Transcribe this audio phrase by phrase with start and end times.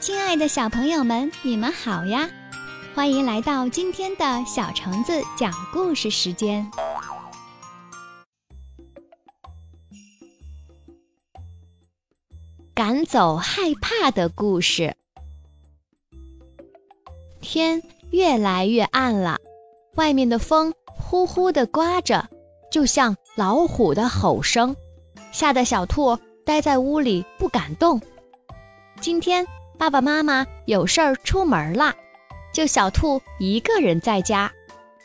[0.00, 2.26] 亲爱的小朋友们，你们好呀！
[2.94, 6.66] 欢迎来到今天的小橙子讲故事时间。
[12.72, 14.96] 赶走害怕的故事。
[17.42, 19.36] 天越来越暗了，
[19.96, 22.26] 外面的风呼呼地刮着，
[22.72, 24.74] 就像老虎的吼声，
[25.30, 28.00] 吓得小兔待在屋里不敢动。
[29.02, 29.46] 今天。
[29.80, 31.94] 爸爸妈妈有事儿出门了，
[32.52, 34.52] 就小兔一个人在家。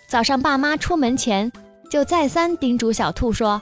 [0.05, 1.49] 早上爸妈出门前
[1.89, 3.61] 就再三叮嘱小兔说：“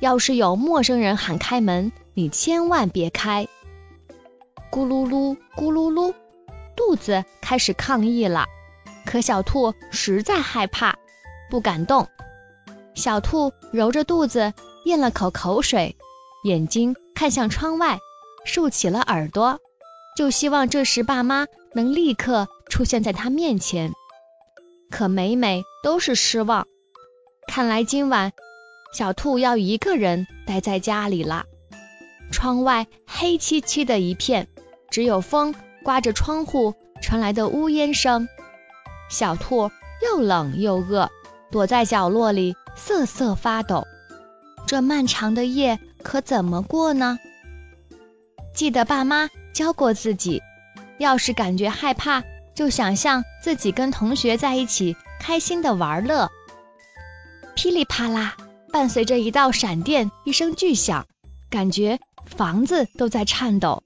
[0.00, 3.46] 要是有陌生人喊开门，你千万别开。”
[4.72, 6.10] 咕噜噜，咕噜噜，
[6.74, 8.46] 肚子开始抗议了。
[9.04, 10.96] 可小兔实在害怕，
[11.50, 12.08] 不敢动。
[12.94, 14.50] 小兔揉着肚子，
[14.86, 15.94] 咽了口口水，
[16.44, 17.98] 眼睛看向窗外，
[18.46, 19.60] 竖起了耳朵。
[20.16, 23.92] 就希望这时爸妈能立刻出现在他面前，
[24.90, 26.66] 可每每都是失望。
[27.48, 28.32] 看来今晚
[28.94, 31.44] 小兔要一个人待在家里了。
[32.32, 34.46] 窗外黑漆漆的一片，
[34.90, 38.26] 只有风刮着窗户传来的呜咽声。
[39.10, 39.70] 小兔
[40.02, 41.08] 又冷又饿，
[41.50, 43.84] 躲在角落里瑟瑟发抖。
[44.66, 47.18] 这漫长的夜可怎么过呢？
[48.54, 49.28] 记得爸妈。
[49.52, 50.42] 教过自己，
[50.98, 52.20] 要是感觉害怕，
[52.56, 56.28] 就想象自己跟同学在一起，开心的玩乐。
[57.54, 58.36] 噼里啪啦，
[58.72, 61.06] 伴随着一道闪电，一声巨响，
[61.48, 61.96] 感觉
[62.26, 63.80] 房子都在颤抖，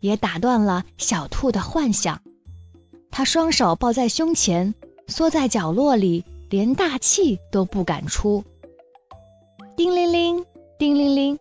[0.00, 2.18] 也打断了小兔的幻想。
[3.10, 4.74] 他双手抱在胸前，
[5.06, 8.42] 缩在角落里，连大气都不敢出。
[9.76, 10.46] 叮铃铃，
[10.78, 11.38] 叮铃铃，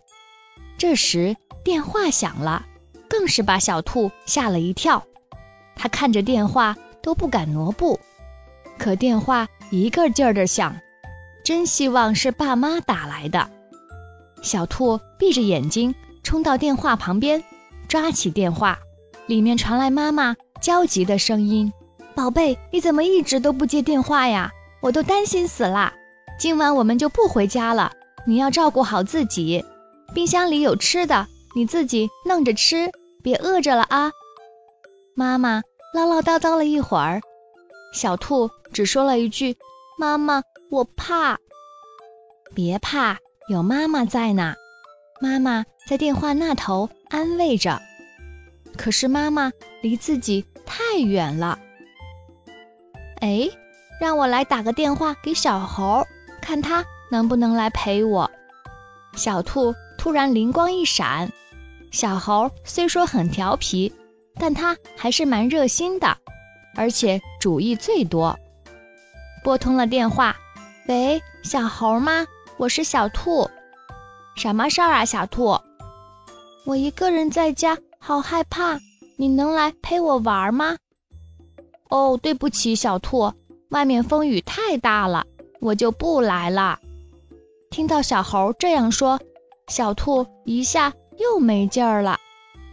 [0.77, 1.33] 这时
[1.63, 2.65] 电话响了。
[3.09, 5.03] 更是把小兔吓了一跳，
[5.75, 7.99] 他看着电话都不敢挪步，
[8.79, 10.75] 可电话一个劲儿的响，
[11.43, 13.47] 真希望是爸妈打来的。
[14.41, 15.93] 小兔闭着眼睛
[16.23, 17.43] 冲到电话旁边，
[17.87, 18.79] 抓起电话，
[19.27, 21.71] 里面传来妈妈焦急的声音
[22.15, 24.51] ：“宝贝，你怎么一直都不接电话呀？
[24.81, 25.93] 我都担心死啦。
[26.39, 27.91] 今晚我们就不回家了，
[28.25, 29.63] 你要照顾好自己，
[30.15, 32.89] 冰箱里有吃的，你自己弄着吃。”
[33.23, 34.11] 别饿着了啊！
[35.15, 35.61] 妈妈
[35.93, 37.21] 唠唠叨叨了一会儿，
[37.93, 39.55] 小兔只说了一句
[39.97, 41.37] ：“妈妈，我怕。”
[42.53, 44.53] 别怕，有妈妈在呢。
[45.21, 47.81] 妈妈在电话那头安慰着。
[48.77, 49.49] 可是妈妈
[49.81, 51.57] 离自己太远了。
[53.21, 53.49] 哎，
[54.01, 56.05] 让我来打个电话给小猴，
[56.41, 58.29] 看他能不能来陪我。
[59.15, 61.31] 小兔突然灵光一闪。
[61.93, 63.93] 小猴虽说很调皮，
[64.39, 66.17] 但他还是蛮热心的，
[66.75, 68.35] 而且主意最多。
[69.43, 70.35] 拨通了电话，
[70.87, 72.25] 喂，小猴吗？
[72.57, 73.47] 我是小兔，
[74.35, 75.55] 什么事儿啊，小兔？
[76.65, 78.79] 我一个人在家，好害怕，
[79.15, 80.75] 你能来陪我玩吗？
[81.89, 83.31] 哦，对不起，小兔，
[83.69, 85.23] 外面风雨太大了，
[85.61, 86.79] 我就不来了。
[87.69, 89.19] 听到小猴这样说，
[89.67, 90.91] 小兔一下。
[91.17, 92.17] 又没劲儿了，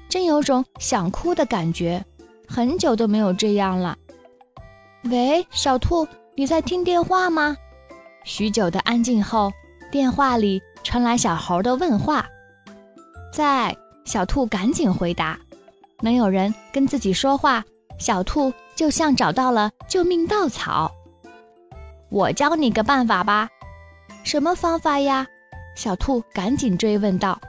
[0.09, 2.05] 真有种想哭的感觉，
[2.49, 3.97] 很久都没有这样了。
[5.05, 7.57] 喂，小兔，你在听电话吗？
[8.25, 9.51] 许久的安静后，
[9.91, 12.27] 电话里传来小猴的问话。
[13.33, 13.75] 在，
[14.05, 15.39] 小兔赶紧回答。
[16.03, 17.65] 能有人跟自己说话，
[17.99, 20.91] 小兔就像找到了救命稻草。
[22.09, 23.49] 我教你个办法吧。
[24.25, 25.27] 什么方法呀？
[25.77, 27.41] 小兔赶紧追问道。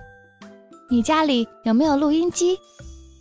[0.91, 2.59] 你家里有没有录音机？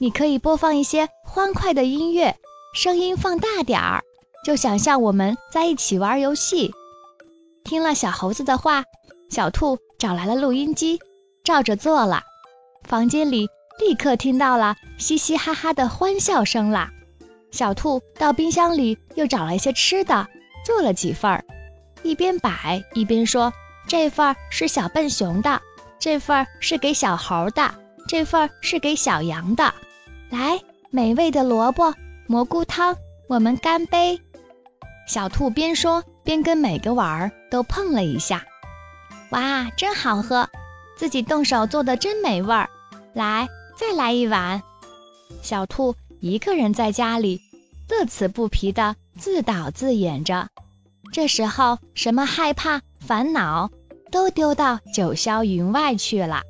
[0.00, 2.34] 你可以播放一些欢快的音乐，
[2.74, 4.02] 声音放大点儿，
[4.44, 6.72] 就想象我们在一起玩游戏。
[7.62, 8.82] 听了小猴子的话，
[9.30, 10.98] 小兔找来了录音机，
[11.44, 12.20] 照着做了。
[12.88, 13.46] 房间里
[13.78, 16.90] 立刻听到了嘻嘻哈哈的欢笑声啦。
[17.52, 20.26] 小兔到冰箱里又找了一些吃的，
[20.66, 21.44] 做了几份儿，
[22.02, 23.52] 一边摆一边说
[23.86, 25.62] ：“这份儿是小笨熊的。”
[26.00, 27.72] 这份儿是给小猴的，
[28.08, 29.72] 这份儿是给小羊的。
[30.30, 30.58] 来，
[30.90, 31.94] 美味的萝卜
[32.26, 32.96] 蘑菇汤，
[33.28, 34.18] 我们干杯！
[35.06, 38.42] 小兔边说边跟每个碗儿都碰了一下。
[39.30, 40.48] 哇，真好喝！
[40.96, 42.68] 自己动手做的真美味儿。
[43.12, 44.60] 来，再来一碗。
[45.42, 47.38] 小兔一个人在家里，
[47.90, 50.48] 乐此不疲地自导自演着。
[51.12, 53.70] 这时候，什么害怕、烦恼？
[54.10, 56.42] 都丢到九霄云外去了。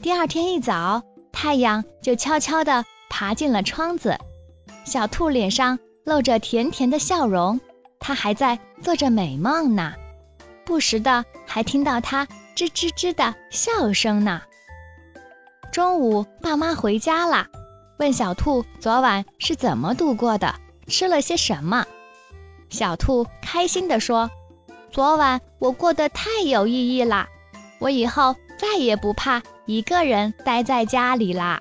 [0.00, 4.16] 第二天一早，太阳就悄悄地爬进了窗子。
[4.84, 7.60] 小兔脸上露着甜甜的笑容，
[7.98, 9.92] 它还在做着美梦呢，
[10.64, 14.40] 不时的还听到它吱吱吱的笑声呢。
[15.70, 17.46] 中午，爸妈回家了，
[17.98, 20.52] 问小兔昨晚是怎么度过的，
[20.88, 21.84] 吃了些什么。
[22.70, 24.28] 小兔开心地说
[24.90, 27.26] ：“昨晚我过得太有意义啦，
[27.78, 31.60] 我以后再也不怕一个人待在家里啦。”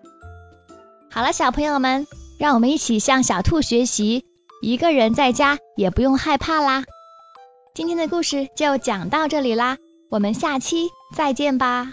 [1.11, 2.05] 好了，小朋友们，
[2.37, 4.23] 让我们一起向小兔学习，
[4.61, 6.83] 一个人在家也不用害怕啦。
[7.73, 9.77] 今天的故事就讲到这里啦，
[10.09, 11.91] 我们下期再见吧。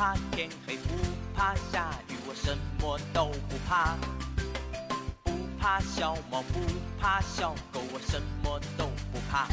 [0.00, 0.94] 怕天黑，不
[1.36, 3.98] 怕下雨，我什么都不怕。
[5.22, 5.30] 不
[5.60, 6.58] 怕小猫，不
[6.98, 9.46] 怕小狗，我什么都不怕。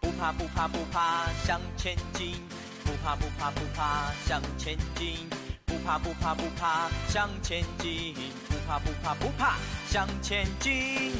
[0.00, 2.40] 不怕不怕不怕，向前进。
[2.86, 5.28] 不怕不怕不怕，向前进。
[5.66, 8.14] 不怕不怕不怕，向前进。
[8.48, 9.58] 不怕不怕不怕，
[9.90, 11.12] 向前进。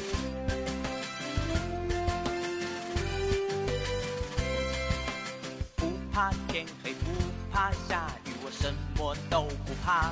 [5.75, 7.22] 不怕天黑，不
[7.53, 10.11] 怕下雨，我什么都不怕。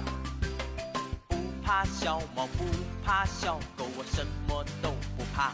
[1.27, 2.65] 不怕小猫，不
[3.03, 5.51] 怕小狗，我什么都不怕。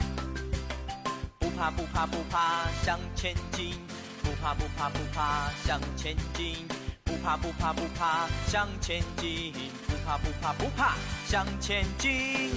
[1.39, 3.73] 不怕不怕不怕，向前进。
[4.21, 6.67] 不怕不怕不怕，向前进。
[7.05, 9.53] 不怕不怕不怕，向前进。
[9.87, 10.95] 不怕不怕不怕，
[11.25, 12.51] 向前进。